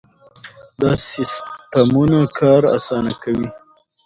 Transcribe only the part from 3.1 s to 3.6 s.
کوي.